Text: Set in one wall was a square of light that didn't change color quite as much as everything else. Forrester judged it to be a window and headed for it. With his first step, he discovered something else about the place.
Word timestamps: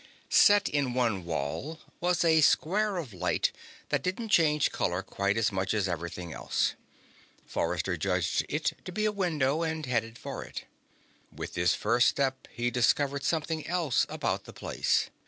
Set 0.31 0.67
in 0.67 0.95
one 0.95 1.25
wall 1.25 1.79
was 1.99 2.23
a 2.25 2.41
square 2.41 2.97
of 2.97 3.13
light 3.13 3.51
that 3.89 4.01
didn't 4.01 4.29
change 4.29 4.71
color 4.71 5.03
quite 5.03 5.37
as 5.37 5.51
much 5.51 5.75
as 5.75 5.87
everything 5.87 6.33
else. 6.33 6.73
Forrester 7.45 7.95
judged 7.97 8.43
it 8.49 8.73
to 8.83 8.91
be 8.91 9.05
a 9.05 9.11
window 9.11 9.61
and 9.61 9.85
headed 9.85 10.17
for 10.17 10.43
it. 10.43 10.63
With 11.31 11.53
his 11.53 11.75
first 11.75 12.07
step, 12.07 12.47
he 12.51 12.71
discovered 12.71 13.21
something 13.21 13.67
else 13.67 14.07
about 14.09 14.45
the 14.45 14.53
place. 14.53 15.11